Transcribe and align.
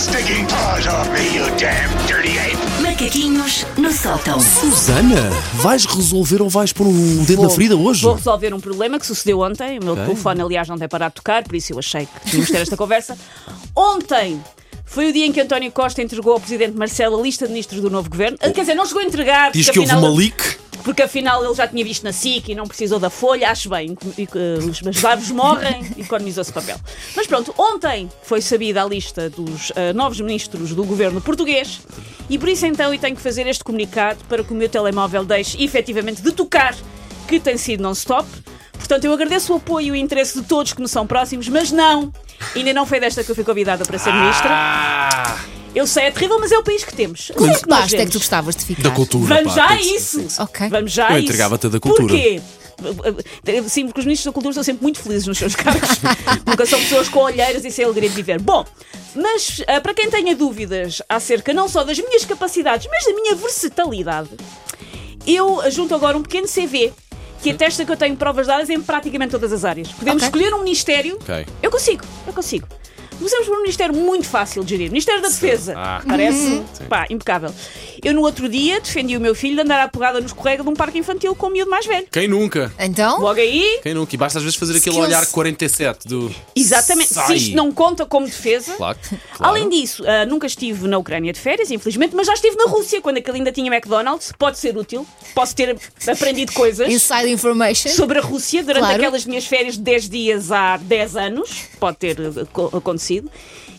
stinking 0.00 0.46
paws 0.46 0.86
off 0.86 1.08
me, 1.12 1.36
you 1.36 1.44
damn 1.58 1.90
dirty 2.06 2.38
ape! 2.38 2.56
Macaquinhos 2.82 3.66
no 3.76 3.92
sótão. 3.92 4.40
Susana, 4.40 5.28
vais 5.54 5.84
resolver 5.84 6.40
ou 6.40 6.48
vais 6.48 6.72
pôr 6.72 6.86
o 6.86 7.24
dedo 7.26 7.42
na 7.42 7.50
ferida 7.50 7.76
hoje? 7.76 8.02
Vou 8.02 8.14
resolver 8.14 8.54
um 8.54 8.60
problema 8.60 8.98
que 8.98 9.06
sucedeu 9.06 9.40
ontem. 9.40 9.78
O 9.78 9.84
meu 9.84 9.96
telefone, 9.96 10.40
aliás, 10.40 10.68
não 10.68 10.78
tem 10.78 10.88
parado 10.88 11.10
de 11.12 11.16
tocar, 11.16 11.44
por 11.44 11.54
isso 11.54 11.72
eu 11.74 11.78
achei 11.78 12.06
que 12.06 12.30
tínhamos 12.30 12.50
ter 12.50 12.58
esta 12.62 12.76
conversa. 12.76 13.16
Ontem 13.76 14.42
foi 14.86 15.10
o 15.10 15.12
dia 15.12 15.26
em 15.26 15.32
que 15.32 15.40
António 15.40 15.70
Costa 15.70 16.00
entregou 16.02 16.32
ao 16.32 16.40
Presidente 16.40 16.76
Marcelo 16.76 17.18
a 17.18 17.22
lista 17.22 17.46
de 17.46 17.52
ministros 17.52 17.80
do 17.82 17.90
novo 17.90 18.08
governo. 18.08 18.38
Ah, 18.40 18.50
Quer 18.50 18.62
dizer, 18.62 18.74
não 18.74 18.86
chegou 18.86 19.02
a 19.02 19.04
entregar. 19.04 19.52
Diz 19.52 19.66
porque 19.66 19.72
que 19.72 19.78
houve 19.80 19.92
afinal- 19.92 20.10
uma 20.10 20.18
leak. 20.18 20.59
Porque 20.84 21.02
afinal 21.02 21.44
ele 21.44 21.54
já 21.54 21.66
tinha 21.66 21.84
visto 21.84 22.02
na 22.04 22.12
SIC 22.12 22.48
e 22.48 22.54
não 22.54 22.66
precisou 22.66 22.98
da 22.98 23.10
folha, 23.10 23.50
acho 23.50 23.68
bem. 23.68 23.96
E, 24.16 24.24
uh, 24.24 24.68
os 24.68 24.80
os 24.80 25.00
barbos 25.00 25.30
morrem, 25.30 25.84
economizou-se 25.98 26.52
papel. 26.52 26.76
Mas 27.14 27.26
pronto, 27.26 27.54
ontem 27.56 28.10
foi 28.22 28.40
sabida 28.40 28.82
a 28.82 28.86
lista 28.86 29.28
dos 29.30 29.70
uh, 29.70 29.94
novos 29.94 30.20
ministros 30.20 30.74
do 30.74 30.84
governo 30.84 31.20
português 31.20 31.80
e 32.28 32.38
por 32.38 32.48
isso 32.48 32.64
então 32.64 32.92
eu 32.94 33.00
tenho 33.00 33.16
que 33.16 33.22
fazer 33.22 33.46
este 33.46 33.64
comunicado 33.64 34.18
para 34.28 34.44
que 34.44 34.52
o 34.52 34.56
meu 34.56 34.68
telemóvel 34.68 35.24
deixe 35.24 35.62
efetivamente 35.62 36.22
de 36.22 36.32
tocar, 36.32 36.74
que 37.26 37.40
tem 37.40 37.56
sido 37.56 37.82
non-stop. 37.82 38.28
Portanto, 38.72 39.04
eu 39.04 39.12
agradeço 39.12 39.52
o 39.52 39.56
apoio 39.56 39.88
e 39.88 39.90
o 39.90 39.96
interesse 39.96 40.40
de 40.40 40.46
todos 40.46 40.72
que 40.72 40.80
me 40.80 40.88
são 40.88 41.06
próximos, 41.06 41.48
mas 41.48 41.70
não, 41.70 42.12
ainda 42.56 42.72
não 42.72 42.86
foi 42.86 42.98
desta 42.98 43.22
que 43.22 43.30
eu 43.30 43.34
fui 43.34 43.44
convidada 43.44 43.84
para 43.84 43.98
ser 43.98 44.12
ministra. 44.12 44.48
Ah, 44.50 45.38
Eu 45.74 45.86
sei, 45.86 46.04
é 46.04 46.10
terrível, 46.10 46.38
mas 46.40 46.50
é 46.50 46.58
o 46.58 46.62
país 46.64 46.82
que 46.84 46.94
temos. 46.94 47.30
Como 47.34 47.46
é 47.50 47.54
Que 47.58 47.68
nós 47.68 47.80
pasta 47.82 47.96
é 47.96 48.04
que 48.06 48.10
tu 48.12 48.18
gostavas 48.18 48.56
de 48.56 48.64
ficar? 48.64 48.82
da 48.82 48.90
cultura. 48.90 49.36
Vamos 49.36 49.54
pá, 49.54 49.60
já 49.60 49.64
a 49.66 49.68
tem 49.68 49.78
que- 49.78 49.94
isso. 49.96 50.42
Ok. 50.42 50.68
Vamos 50.68 50.92
já 50.92 51.08
Eu 51.10 51.14
a 51.14 51.18
isso. 51.18 51.24
entregava-te 51.26 51.66
a 51.66 51.68
da 51.70 51.78
cultura. 51.80 52.08
Porquê? 52.08 52.40
Sim, 53.68 53.84
porque 53.86 54.00
os 54.00 54.06
ministros 54.06 54.24
da 54.24 54.32
cultura 54.32 54.54
são 54.54 54.62
sempre 54.64 54.82
muito 54.82 55.00
felizes 55.00 55.26
nos 55.26 55.38
seus 55.38 55.54
cargos. 55.54 55.88
Nunca 56.46 56.66
são 56.66 56.80
pessoas 56.80 57.08
com 57.08 57.20
olheiras 57.20 57.64
e 57.64 57.70
sem 57.70 57.84
alegria 57.84 58.08
de 58.08 58.14
viver. 58.16 58.40
Bom, 58.40 58.64
mas 59.14 59.62
ah, 59.68 59.80
para 59.80 59.94
quem 59.94 60.10
tenha 60.10 60.34
dúvidas 60.34 61.00
acerca 61.08 61.52
não 61.52 61.68
só 61.68 61.84
das 61.84 61.98
minhas 61.98 62.24
capacidades, 62.24 62.88
mas 62.90 63.04
da 63.04 63.12
minha 63.12 63.34
versatilidade, 63.36 64.30
eu 65.26 65.60
junto 65.70 65.94
agora 65.94 66.16
um 66.16 66.22
pequeno 66.22 66.48
CV 66.48 66.92
que 67.42 67.50
atesta 67.50 67.84
que 67.84 67.92
eu 67.92 67.96
tenho 67.96 68.16
provas 68.16 68.46
dadas 68.46 68.68
em 68.70 68.80
praticamente 68.80 69.30
todas 69.30 69.52
as 69.52 69.64
áreas. 69.64 69.88
Podemos 69.88 70.22
Ok. 70.22 70.28
escolher 70.28 70.54
um 70.54 70.62
ministério. 70.62 71.16
Ok. 71.20 71.46
Eu 71.62 71.70
consigo, 71.70 72.04
eu 72.26 72.32
consigo. 72.32 72.66
Começamos 73.20 73.48
por 73.48 73.58
um 73.58 73.60
ministério 73.60 73.94
muito 73.94 74.26
fácil 74.26 74.64
de 74.64 74.70
gerir. 74.70 74.90
Ministério 74.90 75.20
da 75.20 75.28
Defesa. 75.28 75.74
Ah. 75.76 76.02
Parece, 76.08 76.62
pá, 76.88 77.06
impecável. 77.10 77.52
Eu 78.02 78.14
no 78.14 78.22
outro 78.22 78.48
dia 78.48 78.80
defendi 78.80 79.16
o 79.16 79.20
meu 79.20 79.34
filho 79.34 79.56
de 79.56 79.62
andar 79.62 79.80
à 79.82 79.88
porrada 79.88 80.20
no 80.20 80.26
escorrega 80.26 80.62
de 80.62 80.68
um 80.68 80.74
parque 80.74 80.98
infantil 80.98 81.34
com 81.34 81.46
o 81.46 81.50
miúdo 81.50 81.70
mais 81.70 81.86
velho. 81.86 82.06
Quem 82.10 82.26
nunca? 82.28 82.72
Então, 82.78 83.20
Logo 83.20 83.38
aí, 83.40 83.80
Quem 83.82 83.94
nunca? 83.94 84.14
E 84.14 84.18
basta 84.18 84.38
às 84.38 84.44
vezes 84.44 84.58
fazer 84.58 84.72
aquele 84.76 84.96
Skills. 84.96 85.06
olhar 85.08 85.26
47 85.26 86.08
do. 86.08 86.34
exatamente, 86.54 87.12
Sai. 87.14 87.26
se 87.26 87.34
isto 87.36 87.56
não 87.56 87.72
conta 87.72 88.04
como 88.06 88.26
defesa. 88.26 88.74
Claro. 88.74 88.98
claro. 89.34 89.52
Além 89.54 89.68
disso, 89.68 90.02
ah, 90.06 90.24
nunca 90.26 90.46
estive 90.46 90.86
na 90.88 90.98
Ucrânia 90.98 91.32
de 91.32 91.38
férias, 91.40 91.70
infelizmente, 91.70 92.14
mas 92.14 92.26
já 92.26 92.34
estive 92.34 92.56
na 92.56 92.64
Rússia, 92.70 93.00
quando 93.00 93.18
aquele 93.18 93.38
ainda 93.38 93.52
tinha 93.52 93.72
McDonald's. 93.72 94.32
Pode 94.38 94.58
ser 94.58 94.76
útil. 94.76 95.06
Posso 95.34 95.54
ter 95.54 95.76
aprendido 96.06 96.52
coisas. 96.52 96.88
inside 96.88 97.30
information. 97.30 97.90
sobre 97.90 98.18
a 98.18 98.22
Rússia 98.22 98.62
durante 98.62 98.80
Claro. 98.84 98.96
aquelas 98.96 99.24
minhas 99.24 99.46
férias 99.46 99.74
de 99.74 99.80
10 99.82 100.08
dias 100.08 100.52
há 100.52 100.76
10 100.76 101.16
anos. 101.16 101.50
Pode 101.78 101.96
ter 101.98 102.18
uh, 102.20 102.46
co- 102.52 102.70
acontecido. 102.76 103.30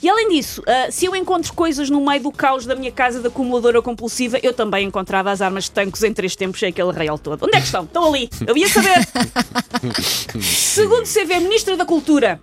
E 0.03 0.09
além 0.09 0.29
disso, 0.29 0.61
uh, 0.61 0.91
se 0.91 1.05
eu 1.05 1.15
encontro 1.15 1.53
coisas 1.53 1.87
no 1.89 2.03
meio 2.03 2.23
do 2.23 2.31
caos 2.31 2.65
da 2.65 2.73
minha 2.75 2.91
casa 2.91 3.19
da 3.21 3.27
acumuladora 3.29 3.81
compulsiva, 3.83 4.10
eu 4.41 4.53
também 4.53 4.87
encontrava 4.87 5.31
as 5.31 5.41
armas 5.41 5.65
de 5.65 5.71
tanques 5.71 6.03
em 6.03 6.13
três 6.13 6.35
tempos 6.35 6.61
aquele 6.63 6.91
real 6.91 7.17
todo. 7.17 7.43
Onde 7.45 7.55
é 7.55 7.59
que 7.59 7.65
estão? 7.65 7.83
Estão 7.83 8.05
ali. 8.07 8.29
Eu 8.45 8.55
ia 8.57 8.67
saber. 8.67 9.07
Segundo 10.41 11.03
CV, 11.07 11.39
Ministra 11.39 11.75
da 11.77 11.85
Cultura. 11.85 12.39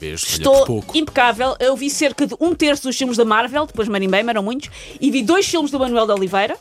Estou 0.00 0.84
impecável. 0.94 1.56
Eu 1.58 1.76
vi 1.76 1.90
cerca 1.90 2.26
de 2.26 2.34
um 2.40 2.54
terço 2.54 2.84
dos 2.84 2.96
filmes 2.96 3.16
da 3.16 3.24
Marvel, 3.24 3.66
depois 3.66 3.88
marimbei, 3.88 4.22
mas 4.22 4.30
eram 4.30 4.42
muitos, 4.42 4.70
e 5.00 5.10
vi 5.10 5.22
dois 5.22 5.46
filmes 5.46 5.70
do 5.70 5.78
Manuel 5.78 6.06
de 6.06 6.12
Oliveira. 6.12 6.56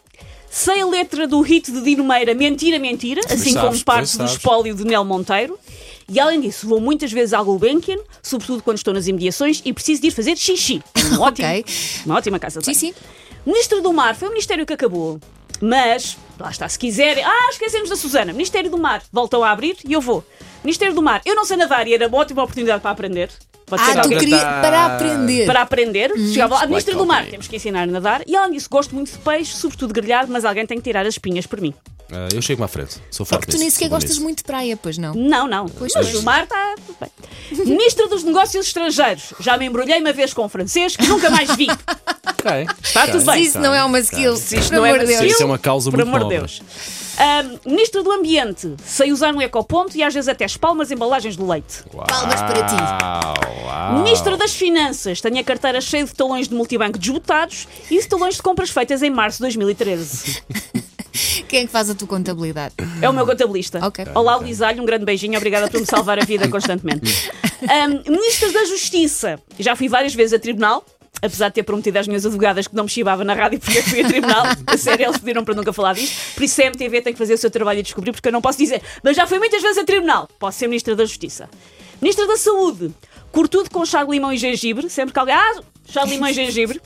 Sei 0.50 0.82
a 0.82 0.86
letra 0.86 1.28
do 1.28 1.42
hit 1.42 1.70
de 1.70 1.82
Dino 1.82 2.04
Meira, 2.06 2.34
Mentira, 2.34 2.80
Mentira, 2.80 3.20
assim 3.26 3.52
sabes, 3.52 3.60
como 3.70 3.84
parte 3.84 4.16
pois 4.16 4.30
do 4.30 4.36
espólio 4.38 4.74
de 4.74 4.86
Nel 4.86 5.04
Monteiro. 5.04 5.60
E 6.08 6.20
além 6.20 6.40
disso, 6.40 6.68
vou 6.68 6.80
muitas 6.80 7.12
vezes 7.12 7.34
à 7.34 7.42
Gulbenkian, 7.42 7.98
sobretudo 8.22 8.64
quando 8.64 8.78
estou 8.78 8.94
nas 8.94 9.08
imediações 9.08 9.62
e 9.66 9.74
preciso 9.74 10.02
de 10.02 10.08
ir 10.08 10.12
fazer 10.12 10.38
xixi. 10.38 10.82
Uma 11.12 11.22
ótima, 11.28 11.48
Ok. 11.50 11.66
uma 12.06 12.16
ótima 12.16 12.40
casa 12.40 12.62
Sim, 12.62 12.74
sim. 12.74 12.94
Ministro 13.46 13.82
do 13.82 13.94
Mar 13.94 14.16
foi 14.16 14.28
o 14.28 14.32
ministério 14.32 14.66
que 14.66 14.74
acabou. 14.74 15.20
Mas, 15.62 16.18
lá 16.40 16.50
está, 16.52 16.68
se 16.68 16.78
quiserem. 16.78 17.24
Ah, 17.24 17.50
esquecemos 17.52 17.90
da 17.90 17.96
Susana. 17.96 18.34
Ministério 18.34 18.70
do 18.70 18.78
Mar. 18.78 19.02
Voltam 19.12 19.44
a 19.44 19.52
abrir 19.52 19.78
e 19.88 19.94
eu 19.94 20.02
vou. 20.02 20.24
Ministério 20.64 20.94
do 20.94 21.02
Mar. 21.02 21.22
Eu 21.26 21.36
não 21.36 21.46
sei 21.46 21.56
nadar 21.58 21.88
e 21.88 21.94
era 21.94 22.08
uma 22.08 22.18
ótima 22.18 22.44
oportunidade 22.44 22.82
para 22.82 22.92
aprender. 22.92 23.30
Pode 23.66 23.84
ser 23.84 23.98
Ah, 23.98 24.02
tu 24.04 24.10
queria 24.10 24.38
para 24.38 24.86
aprender. 24.86 25.46
para 25.46 25.62
aprender. 25.62 26.12
Chegava 26.32 26.54
lá, 26.54 26.60
Like 26.62 26.70
Ministra 26.70 26.96
do 26.96 27.06
Mar, 27.06 27.20
copy. 27.20 27.32
temos 27.32 27.48
que 27.48 27.56
ensinar 27.56 27.84
a 27.84 27.88
nadar. 27.88 28.22
E 28.28 28.36
além 28.36 28.52
disso, 28.52 28.70
gosto 28.70 28.94
muito 28.94 29.12
de 29.12 29.18
peixe, 29.20 29.56
sobretudo 29.56 29.92
grelhado, 29.94 30.32
mas 30.32 30.46
alguém 30.46 30.66
tem 30.68 30.78
que 30.78 30.84
tirar 30.84 31.04
as 31.06 31.16
espinhas 31.16 31.48
por 31.48 31.60
mim. 31.62 31.74
Ah, 32.12 32.28
eu 32.32 32.42
chego-me 32.44 32.66
à 32.66 32.68
frente. 32.68 32.98
Sou 33.10 33.24
É 33.24 33.28
forte 33.28 33.48
que 33.48 33.52
tu 33.54 33.58
nem 33.58 33.70
sequer 33.70 33.90
gostas 33.90 34.12
nisso. 34.12 34.22
muito 34.24 34.38
de 34.40 34.44
praia, 34.44 34.78
pois 34.78 34.98
não? 35.00 35.16
Não, 35.16 35.48
não. 35.48 35.66
Pois, 35.68 35.94
mas 35.96 36.10
pois. 36.10 36.20
o 36.20 36.24
mar 36.24 36.44
está. 36.44 36.76
Ministra 37.66 38.08
dos 38.08 38.24
Negócios 38.24 38.68
Estrangeiros. 38.68 39.34
Já 39.40 39.58
me 39.58 39.66
embrulhei 39.66 40.00
uma 40.00 40.14
vez 40.14 40.32
com 40.32 40.46
um 40.46 40.50
francês 40.50 40.96
que 40.96 41.08
nunca 41.08 41.30
mais 41.32 41.56
vi. 41.56 41.66
Ok. 42.46 42.68
Está 42.84 43.08
tudo 43.08 43.20
Se 43.22 43.26
bem. 43.26 43.44
isso 43.44 43.60
não 43.60 43.74
é 43.74 43.84
uma 43.84 44.00
skill, 44.00 44.38
Se 44.38 44.58
isto 44.58 44.74
não 44.74 44.86
é 44.86 44.94
uma 44.94 45.04
Deus. 45.06 45.22
Isso 45.22 45.42
é 45.42 45.46
uma 45.46 45.58
causa 45.58 45.90
Por 45.90 45.98
muito 45.98 46.16
amor 46.16 46.30
de. 46.30 46.38
Deus. 46.38 46.62
Ahm, 47.18 47.58
Ministro 47.66 48.04
do 48.04 48.12
Ambiente. 48.12 48.76
Sei 48.86 49.12
usar 49.12 49.34
no 49.34 49.42
ecoponto 49.42 49.98
e 49.98 50.04
às 50.04 50.14
vezes 50.14 50.28
até 50.28 50.46
espalmo 50.46 50.82
as 50.82 50.92
embalagens 50.92 51.36
do 51.36 51.48
leite. 51.48 51.84
Palmas 52.08 52.42
para 52.42 52.64
ti. 52.66 52.76
Uau, 52.76 53.66
uau. 53.66 53.94
Ministro 54.04 54.38
das 54.38 54.54
Finanças. 54.54 55.22
Tenho 55.22 55.40
a 55.40 55.44
carteira 55.44 55.82
cheia 55.82 56.04
de 56.04 56.14
talões 56.14 56.48
de 56.48 56.54
multibanco 56.56 56.98
desbotados 57.00 57.68
e 57.90 58.00
de 58.00 58.08
talões 58.08 58.36
de 58.36 58.42
compras 58.42 58.70
feitas 58.70 59.02
em 59.02 59.10
março 59.10 59.38
de 59.38 59.44
2013. 59.44 60.44
Quem 61.48 61.62
é 61.62 61.66
que 61.66 61.72
faz 61.72 61.90
a 61.90 61.96
tua 61.96 62.08
contabilidade? 62.08 62.76
É 63.02 63.10
o 63.10 63.14
meu 63.14 63.26
contabilista. 63.26 63.86
Ok. 63.86 64.06
Olá, 64.14 64.34
Alho, 64.34 64.84
um 64.84 64.86
grande 64.86 65.06
beijinho. 65.06 65.38
Obrigada 65.38 65.70
por 65.70 65.80
me 65.80 65.86
salvar 65.86 66.20
a 66.22 66.26
vida 66.26 66.48
constantemente. 66.50 67.32
Ahm, 67.64 68.02
Ministro 68.10 68.52
da 68.52 68.66
Justiça. 68.66 69.40
Já 69.58 69.76
fui 69.76 69.88
várias 69.88 70.14
vezes 70.14 70.34
a 70.34 70.40
tribunal. 70.40 70.84
Apesar 71.22 71.50
de 71.50 71.56
ter 71.56 71.64
prometido 71.64 71.98
às 71.98 72.08
minhas 72.08 72.26
advogadas 72.26 72.68
que 72.68 72.76
não 72.76 72.84
me 72.84 72.90
chibava 72.90 73.24
na 73.24 73.34
rádio 73.34 73.60
porque 73.60 73.80
eu 73.80 73.84
fui 73.84 74.02
a 74.02 74.08
tribunal, 74.08 74.44
a 74.68 74.78
sério, 74.78 75.06
eles 75.06 75.18
pediram 75.18 75.44
para 75.44 75.56
nunca 75.56 75.74
falar 75.74 75.94
disto. 75.94 76.36
Por 76.36 76.44
isso, 76.44 76.62
a 76.62 76.66
MTV 76.66 77.02
tem 77.02 77.14
que 77.14 77.20
fazer 77.20 77.34
o 77.34 77.38
seu 77.38 77.50
trabalho 77.50 77.80
e 77.80 77.84
descobrir, 77.84 78.12
porque 78.12 78.28
eu 78.28 78.34
não 78.34 78.42
posso 78.42 78.58
dizer, 78.58 78.82
mas 79.04 79.16
já 79.16 79.26
fui 79.26 79.40
muitas 79.40 79.62
vezes 79.62 79.78
a 79.78 79.84
tribunal. 79.84 80.30
Posso 80.38 80.60
ser 80.60 80.68
Ministra 80.68 80.96
da 80.96 81.06
Justiça. 81.06 81.50
Ministra 82.02 82.28
da 82.28 82.38
Saúde. 82.38 82.94
Curto 83.32 83.58
tudo 83.60 83.70
com 83.70 83.86
chá 83.86 84.04
de 84.04 84.12
limão 84.12 84.32
e 84.32 84.38
gengibre. 84.38 84.90
Sempre 84.90 85.14
que 85.14 85.20
alguém. 85.20 85.36
Ah, 85.36 85.62
chá 85.90 86.04
de 86.04 86.10
limão 86.12 86.30
e 86.30 86.34
gengibre. 86.34 86.82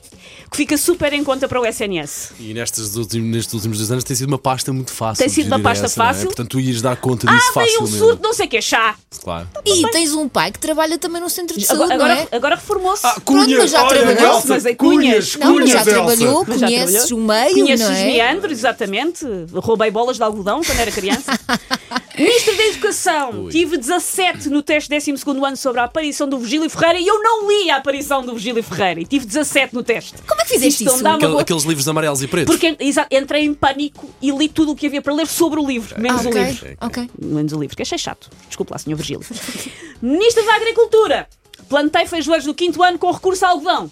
Que 0.51 0.57
fica 0.57 0.77
super 0.79 1.13
em 1.13 1.23
conta 1.23 1.47
para 1.47 1.61
o 1.61 1.65
SNS. 1.65 2.31
E 2.39 2.55
nestes 2.55 2.95
últimos, 2.95 3.27
nestes 3.29 3.53
últimos 3.53 3.77
dois 3.77 3.91
anos 3.91 4.03
tem 4.03 4.15
sido 4.15 4.29
uma 4.29 4.39
pasta 4.39 4.73
muito 4.73 4.91
fácil. 4.91 5.23
Tem 5.23 5.29
sido 5.29 5.45
uma 5.45 5.59
pasta 5.59 5.85
essa, 5.85 6.01
é? 6.01 6.05
fácil. 6.05 6.25
Portanto, 6.25 6.49
tu 6.49 6.59
ias 6.59 6.81
dar 6.81 6.95
conta 6.97 7.27
disso 7.27 7.51
Ah, 7.55 7.59
veio 7.59 7.67
um 7.77 7.81
facilmente. 7.81 7.97
surto, 7.99 8.23
não 8.23 8.33
sei 8.33 8.47
o 8.47 8.49
que, 8.49 8.59
chá. 8.59 8.95
Claro. 9.23 9.47
E 9.63 9.87
tens 9.91 10.11
um 10.13 10.27
pai 10.27 10.51
que 10.51 10.57
trabalha 10.57 10.97
também 10.97 11.21
no 11.21 11.29
centro 11.29 11.55
de 11.57 11.63
saúde, 11.63 11.83
Agora, 11.93 11.97
não 11.97 12.05
agora, 12.13 12.27
é? 12.31 12.35
agora 12.35 12.55
reformou-se. 12.55 13.01
Pronto, 13.23 13.47
mas 13.47 13.69
já 13.71 13.85
trabalhou. 13.85 14.43
Mas 14.47 14.65
é 14.65 14.73
cunhas. 14.73 15.35
Não, 15.35 15.53
mas 15.55 15.69
já 15.69 15.83
trabalhou, 15.83 16.43
Mas 16.47 16.59
já 16.59 16.65
conheces 16.67 17.05
trabalhou. 17.05 17.19
o 17.19 17.27
meio, 17.27 17.53
Conheces 17.53 17.85
não 17.85 17.93
os 17.93 17.99
é? 17.99 18.05
meandros, 18.05 18.51
exatamente. 18.51 19.25
Roubei 19.53 19.91
bolas 19.91 20.17
de 20.17 20.23
algodão 20.23 20.61
quando 20.63 20.79
era 20.79 20.91
criança. 20.91 21.39
Ministro 22.19 22.55
da 22.57 22.63
Educação. 22.67 23.49
Tive 23.49 23.77
17 23.77 24.49
no 24.49 24.61
teste 24.61 24.89
12 24.89 25.13
ano 25.45 25.55
sobre 25.57 25.79
a 25.81 25.85
aparição 25.85 26.27
do 26.27 26.37
Virgílio 26.37 26.69
Ferreira 26.69 26.99
e 26.99 27.07
eu 27.07 27.21
não 27.23 27.47
li 27.49 27.69
a 27.69 27.77
aparição 27.77 28.21
do 28.25 28.33
Virgílio 28.33 28.61
Ferreira. 28.63 28.99
E 29.01 29.05
tive 29.05 29.25
17 29.25 29.73
no 29.73 29.83
teste. 29.83 30.15
Como 30.27 30.39
é 30.41 30.43
que 30.43 30.49
fizeste 30.51 30.83
Isto 30.83 30.95
isso? 30.97 31.07
Aquele- 31.07 31.31
boa- 31.31 31.41
aqueles 31.41 31.63
livros 31.63 31.87
amarelos 31.87 32.21
e 32.21 32.27
pretos. 32.27 32.55
Porque 32.55 32.77
entrei 33.11 33.43
em 33.45 33.53
pânico 33.53 34.09
e 34.21 34.31
li 34.31 34.49
tudo 34.49 34.71
o 34.73 34.75
que 34.75 34.87
havia 34.87 35.01
para 35.01 35.13
ler 35.13 35.27
sobre 35.27 35.59
o 35.59 35.65
livro, 35.65 35.99
menos 35.99 36.25
o 36.25 36.29
Ok, 36.29 36.43
livro. 36.43 36.77
ok. 36.81 37.09
Menos 37.21 37.53
o 37.53 37.59
livro, 37.59 37.75
que 37.75 37.81
achei 37.81 37.97
chato. 37.97 38.29
Desculpe 38.47 38.71
lá, 38.71 38.77
Sr. 38.77 38.95
Virgílio. 38.95 39.25
Ministro 40.01 40.45
da 40.45 40.55
Agricultura. 40.55 41.27
Plantei 41.67 42.05
feijoeiros 42.07 42.45
do 42.45 42.53
quinto 42.53 42.81
ano 42.83 42.97
com 42.97 43.11
recurso 43.11 43.45
a 43.45 43.49
algodão. 43.49 43.91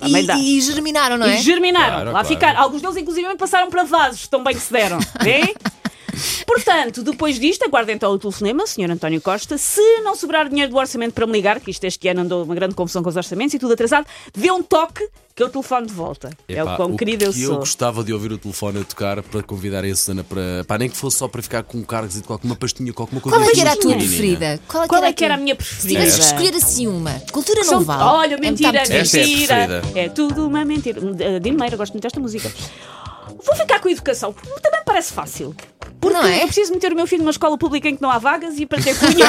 E, 0.00 0.56
e 0.56 0.60
germinaram, 0.60 1.16
não 1.16 1.26
é? 1.26 1.36
E 1.38 1.42
germinaram. 1.42 1.88
Claro, 1.88 2.04
lá 2.06 2.10
claro. 2.12 2.28
ficaram. 2.28 2.60
Alguns 2.60 2.80
deles, 2.82 2.96
inclusive, 2.96 3.34
passaram 3.36 3.68
para 3.68 3.82
vasos, 3.82 4.28
tão 4.28 4.44
bem 4.44 4.54
que 4.54 4.60
se 4.60 4.72
deram. 4.72 4.98
Vê? 5.20 5.54
Portanto, 6.46 7.02
depois 7.02 7.38
disto, 7.38 7.64
aguardem 7.64 7.94
então 7.94 8.10
o 8.12 8.18
telefonema, 8.18 8.66
Sr. 8.66 8.90
António 8.90 9.20
Costa. 9.20 9.56
Se 9.58 9.80
não 10.02 10.14
sobrar 10.14 10.48
dinheiro 10.48 10.70
do 10.72 10.76
orçamento 10.78 11.12
para 11.12 11.26
me 11.26 11.32
ligar, 11.32 11.60
que 11.60 11.70
isto 11.70 11.84
este 11.84 12.08
ano 12.08 12.20
andou 12.22 12.44
uma 12.44 12.54
grande 12.54 12.74
confusão 12.74 13.02
com 13.02 13.08
os 13.08 13.16
orçamentos 13.16 13.54
e 13.54 13.58
tudo 13.58 13.72
atrasado, 13.74 14.06
dê 14.36 14.50
um 14.50 14.62
toque 14.62 15.08
que 15.34 15.42
eu 15.42 15.48
telefone 15.48 15.86
de 15.86 15.92
volta. 15.92 16.30
é 16.48 16.54
Epá, 16.54 16.72
o 16.74 16.76
quão 16.76 16.96
querido 16.96 17.24
eu 17.26 17.32
que 17.32 17.40
sou. 17.44 17.52
Eu 17.54 17.58
gostava 17.60 18.02
de 18.02 18.12
ouvir 18.12 18.32
o 18.32 18.38
telefone 18.38 18.80
a 18.80 18.84
tocar 18.84 19.22
para 19.22 19.40
convidar 19.42 19.84
a 19.84 19.88
Susana 19.94 20.24
para. 20.24 20.64
Pá, 20.66 20.76
nem 20.76 20.88
que 20.90 20.96
fosse 20.96 21.18
só 21.18 21.28
para 21.28 21.40
ficar 21.40 21.62
com 21.62 21.80
cargos 21.84 22.16
e 22.16 22.20
de 22.22 22.26
alguma 22.32 22.56
pastinha, 22.56 22.92
com 22.92 23.04
alguma 23.04 23.20
coisa. 23.20 23.38
Qual 23.38 23.48
é 23.48 23.52
que 23.52 23.60
era 23.60 23.72
a 23.72 23.76
tua 23.76 23.94
preferida? 23.94 24.60
Qual, 24.66 24.88
Qual 24.88 25.04
é 25.04 25.12
que 25.12 25.24
era 25.24 25.34
a 25.34 25.36
minha 25.36 25.54
Se 25.54 25.58
preferida? 25.58 26.00
tivesses 26.00 26.18
que 26.18 26.24
escolher 26.24 26.54
assim 26.56 26.86
uma. 26.88 27.12
Cultura 27.30 27.62
não 27.64 27.80
vale. 27.82 28.02
Olha, 28.02 28.34
É 28.34 28.38
mentira, 28.40 28.78
é 28.78 28.80
mentira. 28.80 28.98
preferida. 28.98 29.82
É 29.94 30.08
tudo 30.08 30.46
uma 30.48 30.64
mentira. 30.64 31.00
Uh, 31.00 31.38
Dino 31.40 31.56
Meira, 31.58 31.76
gosto 31.76 31.92
muito 31.92 32.02
desta 32.02 32.18
música. 32.18 32.50
Vou 33.44 33.54
ficar 33.54 33.78
com 33.80 33.86
a 33.88 33.92
educação, 33.92 34.32
porque 34.32 34.60
também 34.60 34.80
parece 34.84 35.12
fácil. 35.12 35.54
Porque 36.00 36.16
Não 36.16 36.24
é? 36.24 36.42
eu 36.42 36.46
preciso 36.46 36.72
meter 36.72 36.92
o 36.92 36.96
meu 36.96 37.06
filho 37.06 37.22
numa 37.22 37.30
escola 37.30 37.58
pública 37.58 37.88
em 37.88 37.96
que 37.96 38.02
não 38.02 38.10
há 38.10 38.18
vagas 38.18 38.58
e 38.58 38.66
para 38.66 38.80
ter 38.82 38.96
cunha. 38.96 39.26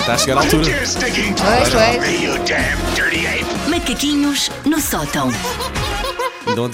Está 0.00 0.14
a 0.14 0.18
chegar 0.18 0.36
à 0.38 0.40
altura. 0.42 0.64
Pois, 0.64 1.68
pois. 1.70 3.68
Macaquinhos 3.68 4.50
no 4.64 4.80
sótão. 4.80 5.30
Ontem 6.48 6.68